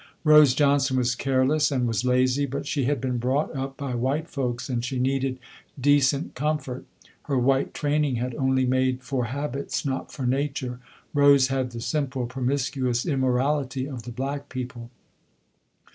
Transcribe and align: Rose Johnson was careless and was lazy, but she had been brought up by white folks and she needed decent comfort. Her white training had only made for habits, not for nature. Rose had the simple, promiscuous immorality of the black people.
Rose 0.23 0.55
Johnson 0.55 0.97
was 0.97 1.13
careless 1.13 1.71
and 1.71 1.87
was 1.87 2.03
lazy, 2.03 2.47
but 2.47 2.65
she 2.65 2.85
had 2.85 2.99
been 2.99 3.19
brought 3.19 3.55
up 3.55 3.77
by 3.77 3.93
white 3.93 4.27
folks 4.27 4.67
and 4.67 4.83
she 4.83 4.97
needed 4.97 5.37
decent 5.79 6.33
comfort. 6.33 6.85
Her 7.25 7.37
white 7.37 7.71
training 7.75 8.15
had 8.15 8.33
only 8.33 8.65
made 8.65 9.03
for 9.03 9.25
habits, 9.25 9.85
not 9.85 10.11
for 10.11 10.25
nature. 10.25 10.79
Rose 11.13 11.49
had 11.49 11.69
the 11.69 11.81
simple, 11.81 12.25
promiscuous 12.25 13.05
immorality 13.05 13.85
of 13.87 14.01
the 14.01 14.11
black 14.11 14.49
people. 14.49 14.89